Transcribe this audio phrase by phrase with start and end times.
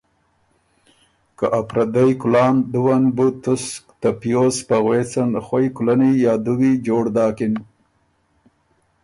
[1.37, 6.33] که ا پردئ کلان دُوه ن بُو تُسک ته پیوز په غوېڅن خوئ کلنی یا
[6.45, 7.53] دُوی جوړ داکِن